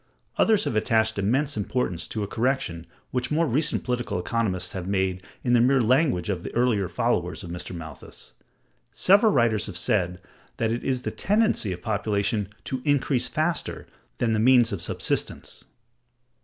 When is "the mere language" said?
5.53-6.27